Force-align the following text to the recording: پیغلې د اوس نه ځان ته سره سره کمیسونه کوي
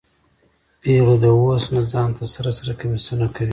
پیغلې 0.81 1.15
د 1.23 1.25
اوس 1.39 1.63
نه 1.73 1.81
ځان 1.91 2.09
ته 2.17 2.23
سره 2.33 2.49
سره 2.57 2.71
کمیسونه 2.81 3.25
کوي 3.35 3.49